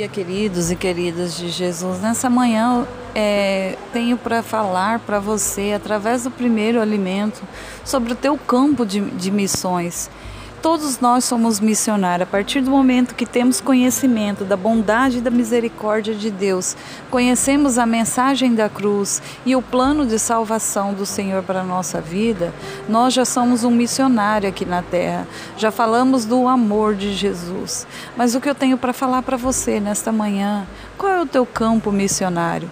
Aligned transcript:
dia, 0.00 0.08
queridos 0.08 0.70
e 0.70 0.76
queridas 0.76 1.36
de 1.36 1.50
Jesus. 1.50 2.00
Nessa 2.00 2.30
manhã 2.30 2.86
é, 3.14 3.76
tenho 3.92 4.16
para 4.16 4.42
falar 4.42 4.98
para 5.00 5.18
você, 5.18 5.74
através 5.76 6.24
do 6.24 6.30
primeiro 6.30 6.80
alimento, 6.80 7.42
sobre 7.84 8.14
o 8.14 8.16
teu 8.16 8.38
campo 8.38 8.86
de, 8.86 9.00
de 9.10 9.30
missões. 9.30 10.08
Todos 10.62 11.00
nós 11.00 11.24
somos 11.24 11.58
missionários. 11.58 12.28
A 12.28 12.30
partir 12.30 12.60
do 12.60 12.70
momento 12.70 13.14
que 13.14 13.24
temos 13.24 13.62
conhecimento 13.62 14.44
da 14.44 14.58
bondade 14.58 15.16
e 15.16 15.20
da 15.22 15.30
misericórdia 15.30 16.14
de 16.14 16.30
Deus, 16.30 16.76
conhecemos 17.10 17.78
a 17.78 17.86
mensagem 17.86 18.54
da 18.54 18.68
cruz 18.68 19.22
e 19.46 19.56
o 19.56 19.62
plano 19.62 20.04
de 20.04 20.18
salvação 20.18 20.92
do 20.92 21.06
Senhor 21.06 21.42
para 21.42 21.62
a 21.62 21.64
nossa 21.64 21.98
vida, 21.98 22.52
nós 22.86 23.14
já 23.14 23.24
somos 23.24 23.64
um 23.64 23.70
missionário 23.70 24.50
aqui 24.50 24.66
na 24.66 24.82
terra. 24.82 25.26
Já 25.56 25.70
falamos 25.70 26.26
do 26.26 26.46
amor 26.46 26.94
de 26.94 27.14
Jesus. 27.14 27.86
Mas 28.14 28.34
o 28.34 28.40
que 28.40 28.50
eu 28.50 28.54
tenho 28.54 28.76
para 28.76 28.92
falar 28.92 29.22
para 29.22 29.38
você 29.38 29.80
nesta 29.80 30.12
manhã, 30.12 30.66
qual 30.98 31.10
é 31.10 31.20
o 31.22 31.26
teu 31.26 31.46
campo 31.46 31.90
missionário? 31.90 32.68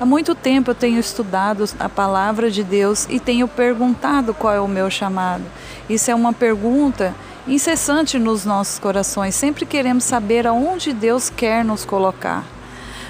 Há 0.00 0.06
muito 0.06 0.32
tempo 0.32 0.70
eu 0.70 0.76
tenho 0.76 1.00
estudado 1.00 1.64
a 1.76 1.88
palavra 1.88 2.52
de 2.52 2.62
Deus 2.62 3.04
e 3.10 3.18
tenho 3.18 3.48
perguntado 3.48 4.32
qual 4.32 4.54
é 4.54 4.60
o 4.60 4.68
meu 4.68 4.88
chamado. 4.88 5.42
Isso 5.90 6.08
é 6.08 6.14
uma 6.14 6.32
pergunta 6.32 7.12
incessante 7.48 8.16
nos 8.16 8.44
nossos 8.44 8.78
corações. 8.78 9.34
Sempre 9.34 9.66
queremos 9.66 10.04
saber 10.04 10.46
aonde 10.46 10.92
Deus 10.92 11.28
quer 11.28 11.64
nos 11.64 11.84
colocar. 11.84 12.44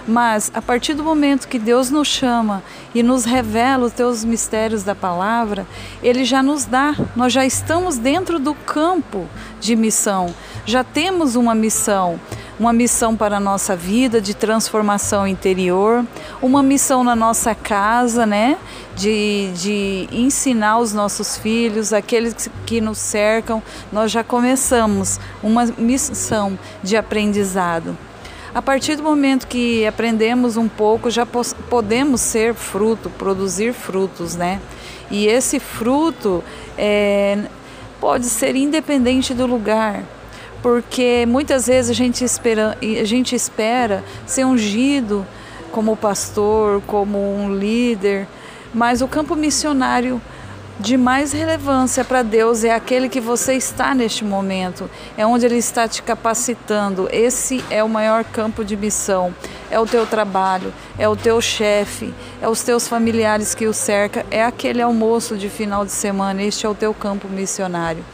Mas 0.07 0.51
a 0.55 0.63
partir 0.63 0.95
do 0.95 1.05
momento 1.05 1.47
que 1.47 1.59
Deus 1.59 1.91
nos 1.91 2.09
chama 2.09 2.63
e 2.95 3.03
nos 3.03 3.27
revela 3.27 3.85
os 3.85 3.93
teus 3.93 4.25
mistérios 4.25 4.83
da 4.83 4.95
palavra, 4.95 5.67
ele 6.03 6.25
já 6.25 6.43
nos 6.43 6.65
dá. 6.65 6.97
Nós 7.15 7.35
já 7.35 7.45
estamos 7.45 7.99
dentro 7.99 8.39
do 8.39 8.55
campo 8.55 9.29
de 9.61 9.77
missão. 9.77 10.35
Já 10.65 10.83
temos 10.83 11.37
uma 11.37 11.55
missão 11.55 12.19
uma 12.59 12.73
missão 12.73 13.17
para 13.17 13.37
a 13.37 13.41
nossa 13.41 13.77
vida 13.77 14.21
de 14.21 14.35
transformação 14.35 15.27
interior, 15.27 16.05
uma 16.43 16.63
missão 16.63 17.05
na 17.05 17.15
nossa 17.15 17.55
casa, 17.55 18.27
né? 18.27 18.59
De, 18.97 19.53
de 19.55 20.09
ensinar 20.11 20.79
os 20.79 20.93
nossos 20.93 21.37
filhos, 21.37 21.93
aqueles 21.93 22.51
que 22.67 22.81
nos 22.81 22.99
cercam, 22.99 23.63
nós 23.93 24.11
já 24.11 24.25
começamos 24.25 25.21
uma 25.43 25.67
missão 25.79 26.59
de 26.83 26.97
aprendizado. 26.97 27.97
A 28.53 28.61
partir 28.61 28.97
do 28.97 29.05
momento 29.05 29.47
que 29.47 29.87
aprendemos 29.87 30.57
um 30.57 30.69
pouco, 30.69 31.11
já 31.11 31.25
podemos 31.25 32.21
ser 32.21 32.55
fruto, 32.55 33.09
produzir 33.11 33.73
frutos, 33.73 34.35
né? 34.35 34.61
E 35.11 35.27
esse 35.27 35.61
fruto 35.61 36.43
é, 36.77 37.39
pode 38.01 38.27
ser 38.27 38.57
independente 38.57 39.33
do 39.33 39.47
lugar, 39.47 40.03
porque 40.63 41.25
muitas 41.27 41.67
vezes 41.67 41.91
a 41.91 41.95
gente 41.95 42.25
espera, 42.25 42.77
a 42.81 43.05
gente 43.05 43.35
espera 43.35 44.05
ser 44.27 44.45
ungido 44.45 45.27
como 45.73 45.97
pastor, 45.97 46.83
como 46.87 47.19
um 47.19 47.57
líder, 47.57 48.27
mas 48.73 49.01
o 49.03 49.09
campo 49.09 49.37
missionário 49.37 50.21
de 50.81 50.97
mais 50.97 51.33
relevância 51.33 52.05
para 52.05 52.23
Deus 52.23 52.63
é 52.63 52.73
aquele 52.73 53.09
que 53.09 53.21
você 53.21 53.55
está 53.55 53.95
neste 53.95 54.25
momento, 54.25 54.89
é 55.17 55.27
onde 55.27 55.45
Ele 55.45 55.57
está 55.57 55.89
te 55.89 56.03
capacitando. 56.03 57.09
Esse 57.11 57.65
é 57.69 57.83
o 57.83 57.89
maior 57.89 58.25
campo 58.25 58.65
de 58.65 58.77
missão. 58.77 59.35
É 59.71 59.79
o 59.79 59.87
teu 59.87 60.07
trabalho, 60.07 60.73
é 60.97 61.09
o 61.09 61.17
teu 61.17 61.41
chefe, 61.41 62.15
é 62.41 62.49
os 62.49 62.63
teus 62.63 62.87
familiares 62.87 63.55
que 63.55 63.67
o 63.67 63.75
cercam, 63.75 64.23
é 64.31 64.43
aquele 64.43 64.81
almoço 64.81 65.37
de 65.37 65.49
final 65.49 65.85
de 65.85 65.91
semana. 65.91 66.43
Este 66.43 66.65
é 66.65 66.69
o 66.69 66.75
teu 66.75 66.95
campo 66.95 67.29
missionário. 67.29 68.05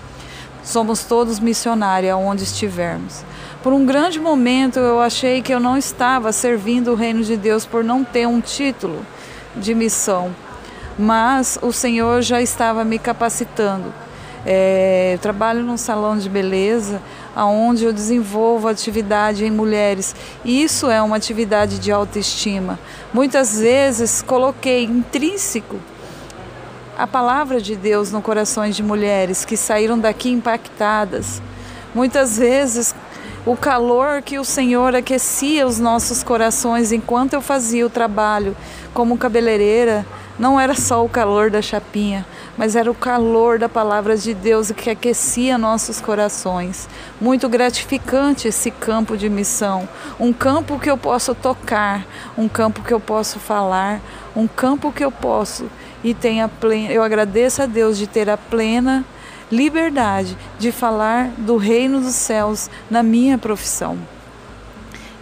Somos 0.65 1.05
todos 1.05 1.39
missionários 1.39 2.13
aonde 2.13 2.43
estivermos. 2.43 3.23
Por 3.63 3.73
um 3.73 3.85
grande 3.85 4.19
momento 4.19 4.79
eu 4.79 5.01
achei 5.01 5.43
que 5.43 5.53
eu 5.53 5.61
não 5.61 5.77
estava 5.77 6.33
servindo 6.33 6.93
o 6.93 6.95
reino 6.95 7.23
de 7.23 7.37
Deus 7.37 7.67
por 7.67 7.85
não 7.85 8.03
ter 8.03 8.27
um 8.27 8.41
título 8.41 9.05
de 9.55 9.75
missão, 9.75 10.35
mas 10.99 11.59
o 11.63 11.73
Senhor 11.73 12.23
já 12.23 12.41
estava 12.41 12.85
me 12.85 12.99
capacitando. 12.99 13.93
É, 14.47 15.13
eu 15.15 15.19
trabalho 15.19 15.63
num 15.63 15.77
salão 15.77 16.19
de 16.19 16.29
beleza 16.29 17.01
onde 17.37 17.85
eu 17.85 17.93
desenvolvo 17.93 18.69
atividade 18.69 19.45
em 19.45 19.51
mulheres. 19.51 20.15
E 20.45 20.63
isso 20.63 20.91
é 20.91 21.03
uma 21.03 21.17
atividade 21.17 21.79
de 21.79 21.91
autoestima. 21.91 22.79
Muitas 23.13 23.59
vezes 23.59 24.23
coloquei 24.23 24.85
intrínseco 24.85 25.77
a 26.97 27.07
palavra 27.07 27.61
de 27.61 27.75
Deus 27.75 28.13
no 28.13 28.23
corações 28.23 28.77
de 28.77 28.83
mulheres 28.83 29.45
que 29.45 29.57
saíram 29.57 29.99
daqui 29.99 30.31
impactadas. 30.31 31.43
Muitas 31.95 32.39
vezes 32.39 32.95
o 33.45 33.57
calor 33.57 34.23
que 34.23 34.39
o 34.39 34.45
Senhor 34.45 34.95
aquecia 34.95 35.67
os 35.67 35.79
nossos 35.79 36.23
corações 36.23 36.93
enquanto 36.93 37.35
eu 37.35 37.43
fazia 37.43 37.85
o 37.85 37.91
trabalho 37.91 38.57
como 38.95 39.19
cabeleireira, 39.19 40.07
não 40.39 40.59
era 40.59 40.75
só 40.75 41.05
o 41.05 41.09
calor 41.09 41.51
da 41.51 41.63
chapinha, 41.63 42.27
mas 42.57 42.75
era 42.75 42.91
o 42.91 42.95
calor 42.95 43.59
da 43.59 43.69
palavra 43.69 44.17
de 44.17 44.35
Deus 44.35 44.71
que 44.73 44.91
aquecia 44.91 45.59
nossos 45.59 46.01
corações. 46.01 46.89
Muito 47.21 47.49
gratificante 47.49 48.49
esse 48.49 48.71
campo 48.71 49.17
de 49.17 49.29
missão, 49.29 49.89
um 50.19 50.33
campo 50.33 50.79
que 50.79 50.91
eu 50.91 50.97
posso 50.97 51.35
tocar, 51.35 52.05
um 52.37 52.49
campo 52.49 52.83
que 52.83 52.95
eu 52.95 52.99
posso 52.99 53.39
falar, 53.39 54.01
um 54.35 54.47
campo 54.47 54.91
que 54.91 55.05
eu 55.05 55.13
posso 55.13 55.67
e 56.05 56.13
tenha 56.13 56.47
plena, 56.47 56.93
eu 56.93 57.03
agradeço 57.03 57.63
a 57.63 57.67
Deus 57.67 57.97
de 57.97 58.07
ter 58.07 58.29
a 58.29 58.37
plena 58.37 59.05
liberdade 59.51 60.37
de 60.59 60.71
falar 60.71 61.29
do 61.39 61.57
reino 61.57 62.01
dos 62.01 62.15
céus 62.15 62.69
na 62.91 63.03
minha 63.03 63.39
profissão. 63.39 63.99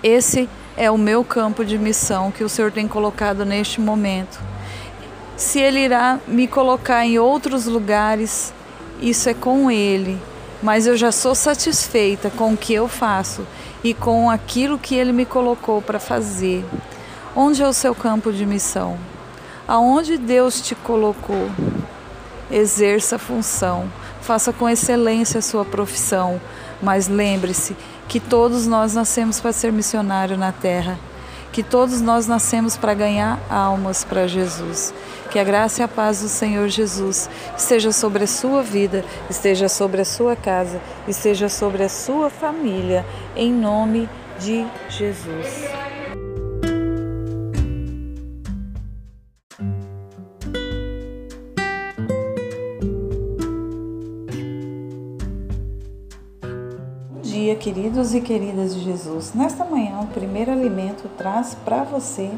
Esse 0.03 0.49
é 0.77 0.91
o 0.91 0.99
meu 0.99 1.23
campo 1.23 1.65
de 1.65 1.79
missão 1.79 2.33
que 2.33 2.43
o 2.43 2.49
Senhor 2.49 2.73
tem 2.73 2.89
colocado 2.89 3.45
neste 3.45 3.81
momento. 3.81 4.41
Se 5.37 5.61
Ele 5.61 5.81
irá 5.81 6.19
me 6.27 6.49
colocar 6.49 7.05
em 7.05 7.19
outros 7.19 7.67
lugares, 7.67 8.53
isso 9.01 9.29
é 9.29 9.35
com 9.35 9.71
Ele, 9.71 10.21
mas 10.63 10.87
eu 10.87 10.97
já 10.97 11.13
sou 11.13 11.35
satisfeita 11.35 12.31
com 12.31 12.55
o 12.55 12.57
que 12.57 12.75
eu 12.75 12.89
faço 12.89 13.47
e 13.85 13.95
com 13.95 14.29
aquilo 14.29 14.79
que 14.79 14.95
Ele 14.97 15.13
me 15.13 15.25
colocou 15.25 15.81
para 15.81 16.01
fazer. 16.01 16.65
Onde 17.37 17.63
é 17.63 17.69
o 17.69 17.73
seu 17.73 17.95
campo 17.95 18.33
de 18.33 18.45
missão? 18.45 18.99
Aonde 19.73 20.19
Deus 20.19 20.61
te 20.61 20.75
colocou. 20.75 21.51
Exerça 22.51 23.17
a 23.17 23.19
função, 23.19 23.91
faça 24.21 24.53
com 24.53 24.69
excelência 24.69 25.39
a 25.39 25.43
sua 25.43 25.65
profissão, 25.65 26.39
mas 26.83 27.09
lembre-se 27.09 27.75
que 28.07 28.21
todos 28.21 28.67
nós 28.67 28.93
nascemos 28.93 29.41
para 29.41 29.51
ser 29.51 29.73
missionário 29.73 30.37
na 30.37 30.53
terra, 30.53 30.99
que 31.51 31.63
todos 31.63 32.03
nós 32.03 32.27
nascemos 32.27 32.77
para 32.77 32.93
ganhar 32.93 33.41
almas 33.49 34.05
para 34.05 34.29
Jesus. 34.29 34.93
Que 35.31 35.39
a 35.39 35.45
graça 35.45 35.81
e 35.81 35.85
a 35.85 35.89
paz 35.89 36.21
do 36.21 36.29
Senhor 36.29 36.69
Jesus 36.69 37.31
esteja 37.57 37.93
sobre 37.93 38.25
a 38.25 38.27
sua 38.27 38.63
vida, 38.63 39.03
esteja 39.31 39.71
sobre 39.71 40.03
a 40.03 40.05
sua 40.05 40.37
casa, 40.37 40.83
esteja 41.09 41.49
sobre 41.49 41.83
a 41.83 41.89
sua 41.89 42.29
família, 42.29 43.07
em 43.35 43.51
nome 43.51 44.07
de 44.39 44.67
Jesus. 44.91 46.32
Dia, 57.53 57.57
queridos 57.57 58.15
e 58.15 58.21
queridas 58.21 58.75
de 58.75 58.81
Jesus. 58.81 59.35
Nesta 59.35 59.65
manhã, 59.65 60.01
o 60.01 60.07
primeiro 60.07 60.51
alimento 60.51 61.09
traz 61.17 61.55
para 61.55 61.85
você, 61.85 62.31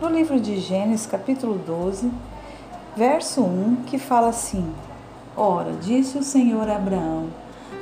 no 0.00 0.08
livro 0.08 0.38
de 0.38 0.58
Gênesis, 0.58 1.06
capítulo 1.06 1.58
12, 1.58 2.10
verso 2.96 3.42
1, 3.42 3.76
que 3.86 3.98
fala 3.98 4.28
assim: 4.28 4.64
Ora, 5.36 5.72
disse 5.80 6.18
o 6.18 6.22
Senhor 6.22 6.68
a 6.68 6.76
Abraão: 6.76 7.26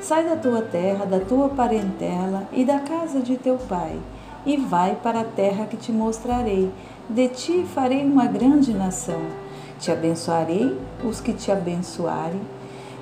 Sai 0.00 0.24
da 0.24 0.36
tua 0.36 0.62
terra, 0.62 1.04
da 1.04 1.20
tua 1.20 1.48
parentela 1.50 2.48
e 2.52 2.64
da 2.64 2.78
casa 2.80 3.20
de 3.20 3.36
teu 3.36 3.56
pai, 3.56 3.98
e 4.46 4.56
vai 4.56 4.94
para 4.94 5.20
a 5.20 5.24
terra 5.24 5.66
que 5.66 5.76
te 5.76 5.92
mostrarei. 5.92 6.70
De 7.08 7.28
ti 7.28 7.66
farei 7.74 8.04
uma 8.04 8.26
grande 8.26 8.72
nação. 8.72 9.20
Te 9.78 9.90
abençoarei 9.90 10.78
os 11.04 11.20
que 11.20 11.32
te 11.32 11.50
abençoarem, 11.50 12.40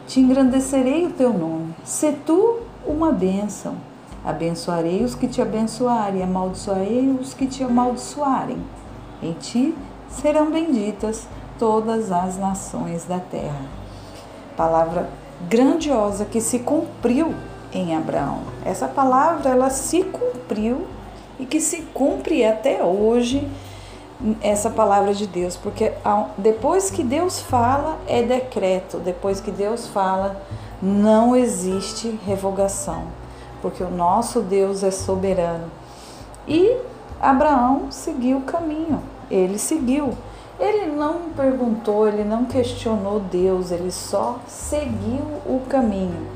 te 0.06 0.19
engrandecerei 0.19 1.06
o 1.06 1.11
teu 1.11 1.32
nome. 1.32 1.75
Se 1.84 2.12
tu 2.12 2.69
uma 2.87 3.12
bênção. 3.12 3.75
Abençoarei 4.25 5.03
os 5.03 5.15
que 5.15 5.27
te 5.27 5.41
abençoarem, 5.41 6.23
amaldiçoarei 6.23 7.17
os 7.21 7.32
que 7.32 7.47
te 7.47 7.65
amaldiçoarem. 7.65 8.59
Em 9.23 9.32
ti 9.32 9.75
serão 10.09 10.50
benditas 10.50 11.27
todas 11.59 12.12
as 12.12 12.37
nações 12.37 13.05
da 13.05 13.19
terra. 13.19 13.65
Palavra 14.56 15.09
grandiosa 15.49 16.25
que 16.25 16.41
se 16.41 16.59
cumpriu 16.59 17.35
em 17.73 17.97
Abraão. 17.97 18.41
Essa 18.65 18.88
palavra 18.88 19.50
ela 19.50 19.71
se 19.71 20.03
cumpriu 20.03 20.87
e 21.38 21.47
que 21.47 21.61
se 21.61 21.83
cumpre 21.94 22.44
até 22.44 22.83
hoje 22.83 23.49
essa 24.43 24.69
palavra 24.69 25.15
de 25.15 25.26
Deus, 25.26 25.56
porque 25.56 25.93
depois 26.37 26.91
que 26.91 27.03
Deus 27.03 27.41
fala 27.41 27.99
é 28.06 28.23
decreto, 28.23 28.99
depois 28.99 29.41
que 29.41 29.50
Deus 29.50 29.87
fala 29.87 30.37
não 30.82 31.37
existe 31.37 32.19
revogação, 32.27 33.05
porque 33.61 33.82
o 33.82 33.91
nosso 33.91 34.41
Deus 34.41 34.82
é 34.82 34.91
soberano. 34.91 35.71
E 36.49 36.77
Abraão 37.21 37.91
seguiu 37.91 38.38
o 38.38 38.43
caminho, 38.43 39.03
ele 39.31 39.59
seguiu. 39.59 40.15
Ele 40.59 40.94
não 40.94 41.31
perguntou, 41.35 42.06
ele 42.06 42.23
não 42.23 42.44
questionou 42.44 43.19
Deus, 43.19 43.71
ele 43.71 43.91
só 43.91 44.38
seguiu 44.47 45.25
o 45.47 45.62
caminho. 45.69 46.27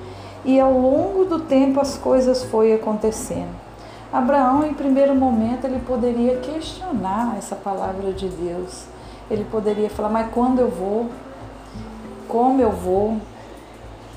E 0.45 0.59
ao 0.59 0.73
longo 0.73 1.27
do 1.27 1.41
tempo 1.41 1.79
as 1.81 1.99
coisas 1.99 2.43
foram 2.45 2.75
acontecendo. 2.75 3.55
Abraão, 4.13 4.65
em 4.65 4.73
primeiro 4.73 5.15
momento, 5.15 5.67
ele 5.67 5.81
poderia 5.81 6.37
questionar 6.37 7.35
essa 7.37 7.57
palavra 7.57 8.13
de 8.13 8.29
Deus. 8.29 8.85
Ele 9.31 9.45
poderia 9.45 9.91
falar: 9.91 10.09
Mas 10.09 10.31
quando 10.33 10.61
eu 10.61 10.69
vou? 10.69 11.11
Como 12.29 12.63
eu 12.63 12.71
vou? 12.71 13.19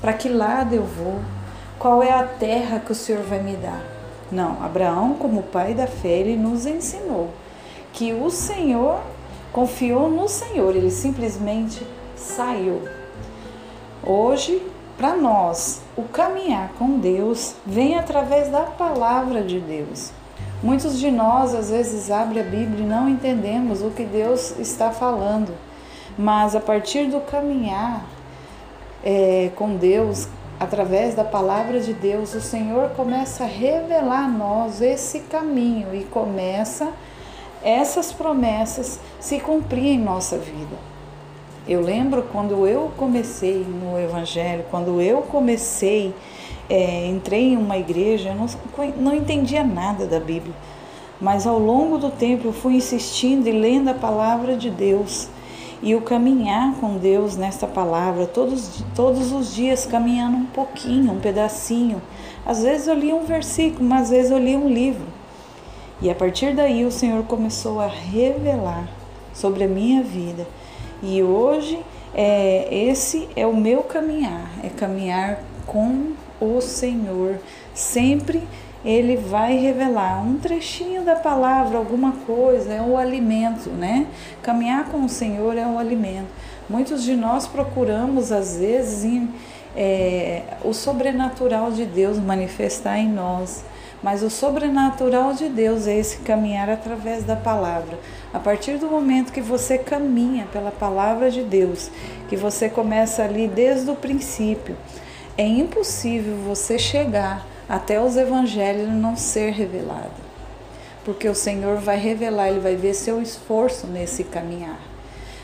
Para 0.00 0.12
que 0.12 0.28
lado 0.28 0.74
eu 0.74 0.84
vou? 0.84 1.20
Qual 1.78 2.02
é 2.02 2.12
a 2.12 2.24
terra 2.24 2.80
que 2.80 2.92
o 2.92 2.94
Senhor 2.94 3.22
vai 3.22 3.42
me 3.42 3.56
dar? 3.56 3.82
Não, 4.30 4.62
Abraão, 4.62 5.14
como 5.14 5.42
pai 5.42 5.74
da 5.74 5.86
fé, 5.86 6.08
ele 6.08 6.36
nos 6.36 6.66
ensinou 6.66 7.30
que 7.92 8.12
o 8.12 8.30
Senhor 8.30 9.00
confiou 9.52 10.08
no 10.08 10.28
Senhor, 10.28 10.76
ele 10.76 10.90
simplesmente 10.90 11.84
saiu. 12.14 12.82
Hoje, 14.04 14.62
para 14.96 15.16
nós, 15.16 15.80
o 15.96 16.02
caminhar 16.02 16.70
com 16.78 16.98
Deus 16.98 17.54
vem 17.66 17.98
através 17.98 18.50
da 18.50 18.62
palavra 18.62 19.42
de 19.42 19.58
Deus. 19.58 20.12
Muitos 20.62 20.98
de 20.98 21.10
nós 21.10 21.54
às 21.54 21.70
vezes 21.70 22.10
abrem 22.10 22.42
a 22.42 22.44
Bíblia 22.44 22.84
e 22.84 22.88
não 22.88 23.08
entendemos 23.08 23.82
o 23.82 23.90
que 23.90 24.04
Deus 24.04 24.58
está 24.58 24.90
falando, 24.90 25.52
mas 26.16 26.54
a 26.54 26.60
partir 26.60 27.06
do 27.06 27.20
caminhar 27.20 28.04
é, 29.04 29.50
com 29.54 29.76
Deus, 29.76 30.28
através 30.58 31.14
da 31.14 31.24
palavra 31.24 31.80
de 31.80 31.92
Deus, 31.92 32.34
o 32.34 32.40
Senhor 32.40 32.90
começa 32.90 33.44
a 33.44 33.46
revelar 33.46 34.24
a 34.24 34.28
nós 34.28 34.80
esse 34.80 35.20
caminho 35.20 35.94
e 35.94 36.04
começa 36.04 36.88
essas 37.62 38.12
promessas 38.12 39.00
se 39.20 39.40
cumprir 39.40 39.86
em 39.86 39.98
nossa 39.98 40.38
vida. 40.38 40.76
Eu 41.66 41.80
lembro 41.80 42.22
quando 42.32 42.66
eu 42.66 42.90
comecei 42.96 43.64
no 43.64 43.98
Evangelho, 43.98 44.64
quando 44.70 45.02
eu 45.02 45.22
comecei, 45.22 46.14
é, 46.68 47.06
entrei 47.06 47.52
em 47.52 47.56
uma 47.56 47.76
igreja, 47.76 48.30
eu 48.30 48.34
não, 48.34 48.46
não 48.96 49.14
entendia 49.14 49.62
nada 49.62 50.06
da 50.06 50.18
Bíblia, 50.18 50.54
mas 51.20 51.46
ao 51.46 51.58
longo 51.58 51.98
do 51.98 52.10
tempo 52.10 52.48
eu 52.48 52.52
fui 52.52 52.76
insistindo 52.76 53.46
e 53.48 53.52
lendo 53.52 53.88
a 53.90 53.94
palavra 53.94 54.56
de 54.56 54.70
Deus 54.70 55.28
e 55.82 55.94
o 55.94 56.00
caminhar 56.00 56.74
com 56.80 56.96
Deus 56.96 57.36
nesta 57.36 57.66
palavra, 57.66 58.26
todos, 58.26 58.82
todos 58.94 59.32
os 59.32 59.54
dias 59.54 59.86
caminhando 59.86 60.36
um 60.36 60.46
pouquinho, 60.46 61.12
um 61.12 61.20
pedacinho. 61.20 62.02
Às 62.44 62.62
vezes 62.62 62.88
eu 62.88 62.94
li 62.94 63.12
um 63.12 63.24
versículo, 63.24 63.88
mas 63.88 64.02
às 64.02 64.10
vezes 64.10 64.30
eu 64.30 64.38
li 64.38 64.56
um 64.56 64.68
livro. 64.68 65.06
E 66.00 66.10
a 66.10 66.14
partir 66.14 66.54
daí 66.54 66.84
o 66.84 66.90
Senhor 66.90 67.22
começou 67.24 67.80
a 67.80 67.86
revelar 67.86 68.88
sobre 69.32 69.64
a 69.64 69.68
minha 69.68 70.02
vida. 70.02 70.46
E 71.02 71.22
hoje 71.22 71.78
é, 72.14 72.68
esse 72.70 73.28
é 73.36 73.46
o 73.46 73.56
meu 73.56 73.82
caminhar, 73.82 74.50
é 74.64 74.68
caminhar 74.68 75.40
com 75.66 76.12
o 76.40 76.60
Senhor. 76.60 77.38
Sempre 77.74 78.42
ele 78.88 79.16
vai 79.16 79.54
revelar 79.58 80.26
um 80.26 80.38
trechinho 80.38 81.02
da 81.02 81.14
palavra, 81.14 81.76
alguma 81.76 82.12
coisa, 82.26 82.72
é 82.72 82.80
o 82.80 82.96
alimento, 82.96 83.68
né? 83.68 84.06
Caminhar 84.42 84.86
com 84.86 85.04
o 85.04 85.08
Senhor 85.10 85.58
é 85.58 85.66
o 85.66 85.78
alimento. 85.78 86.28
Muitos 86.70 87.04
de 87.04 87.14
nós 87.14 87.46
procuramos, 87.46 88.32
às 88.32 88.56
vezes, 88.56 89.04
em, 89.04 89.28
é, 89.76 90.42
o 90.64 90.72
sobrenatural 90.72 91.70
de 91.70 91.84
Deus 91.84 92.18
manifestar 92.18 92.98
em 92.98 93.10
nós. 93.10 93.62
Mas 94.02 94.22
o 94.22 94.30
sobrenatural 94.30 95.34
de 95.34 95.50
Deus 95.50 95.86
é 95.86 95.98
esse 95.98 96.18
caminhar 96.20 96.70
através 96.70 97.24
da 97.24 97.36
palavra. 97.36 97.98
A 98.32 98.38
partir 98.38 98.78
do 98.78 98.86
momento 98.86 99.32
que 99.32 99.42
você 99.42 99.76
caminha 99.76 100.46
pela 100.50 100.70
palavra 100.70 101.30
de 101.30 101.42
Deus, 101.42 101.90
que 102.26 102.36
você 102.36 102.70
começa 102.70 103.22
ali 103.22 103.48
desde 103.48 103.90
o 103.90 103.96
princípio, 103.96 104.74
é 105.36 105.46
impossível 105.46 106.36
você 106.36 106.78
chegar 106.78 107.57
até 107.68 108.00
os 108.00 108.16
evangelhos 108.16 108.88
não 108.88 109.16
ser 109.16 109.50
revelado. 109.50 110.28
Porque 111.04 111.28
o 111.28 111.34
Senhor 111.34 111.76
vai 111.76 111.98
revelar, 111.98 112.48
ele 112.48 112.60
vai 112.60 112.76
ver 112.76 112.94
seu 112.94 113.20
esforço 113.20 113.86
nesse 113.86 114.24
caminhar. 114.24 114.78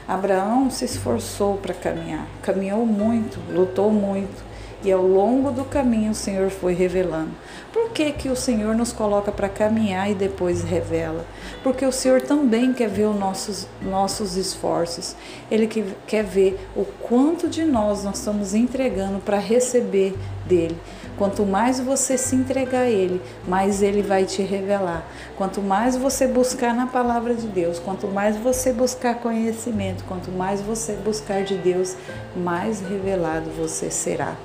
Abraão 0.07 0.71
se 0.71 0.85
esforçou 0.85 1.57
para 1.57 1.73
caminhar, 1.73 2.27
caminhou 2.43 2.85
muito, 2.85 3.39
lutou 3.51 3.91
muito, 3.91 4.45
e 4.85 4.93
ao 4.93 5.03
longo 5.03 5.51
do 5.51 5.65
caminho 5.65 6.11
o 6.11 6.15
Senhor 6.15 6.51
foi 6.51 6.75
revelando. 6.75 7.31
Por 7.73 7.91
que, 7.91 8.13
que 8.13 8.29
o 8.29 8.37
Senhor 8.37 8.75
nos 8.75 8.93
coloca 8.93 9.33
para 9.33 9.49
caminhar 9.49 10.11
e 10.11 10.15
depois 10.15 10.63
revela? 10.63 11.25
Porque 11.63 11.87
o 11.87 11.91
Senhor 11.91 12.21
também 12.21 12.75
quer 12.75 12.91
ver 12.91 13.07
os 13.07 13.19
nossos, 13.19 13.67
nossos 13.81 14.37
esforços. 14.37 15.17
Ele 15.51 15.67
que, 15.67 15.83
quer 16.07 16.23
ver 16.23 16.69
o 16.77 16.85
quanto 16.85 17.49
de 17.49 17.65
nós 17.65 18.05
nós 18.05 18.19
estamos 18.19 18.53
entregando 18.53 19.21
para 19.21 19.39
receber 19.39 20.15
dele. 20.47 20.77
Quanto 21.17 21.45
mais 21.45 21.79
você 21.79 22.19
se 22.19 22.35
entregar 22.35 22.83
a 22.83 22.91
Ele, 22.91 23.21
mais 23.47 23.83
Ele 23.83 24.03
vai 24.03 24.25
te 24.25 24.43
revelar. 24.43 25.07
Quanto 25.37 25.63
mais 25.63 25.97
você 25.97 26.27
buscar 26.27 26.75
na 26.75 26.87
palavra 26.87 27.35
de 27.35 27.47
Deus, 27.47 27.79
quanto 27.79 28.09
mais 28.09 28.37
você 28.37 28.73
buscar 28.73 29.17
conhecimento, 29.17 30.05
quanto 30.05 30.31
mais 30.31 30.61
você 30.61 30.95
buscar 30.95 31.45
de 31.45 31.57
Deus, 31.57 31.97
mais 32.37 32.81
revelado 32.81 33.51
você 33.51 33.91
será. 33.91 34.37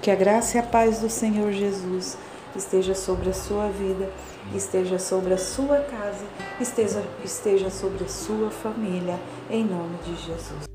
Que 0.00 0.10
a 0.10 0.14
graça 0.14 0.56
e 0.56 0.60
a 0.60 0.62
paz 0.62 1.00
do 1.00 1.10
Senhor 1.10 1.50
Jesus 1.50 2.16
esteja 2.54 2.94
sobre 2.94 3.30
a 3.30 3.34
sua 3.34 3.68
vida, 3.68 4.08
esteja 4.54 4.98
sobre 4.98 5.34
a 5.34 5.38
sua 5.38 5.78
casa, 5.78 6.24
esteja, 6.60 7.02
esteja 7.24 7.70
sobre 7.70 8.04
a 8.04 8.08
sua 8.08 8.50
família, 8.50 9.18
em 9.50 9.64
nome 9.64 9.96
de 10.04 10.14
Jesus. 10.16 10.73